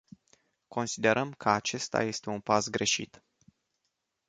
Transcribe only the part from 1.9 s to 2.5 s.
este un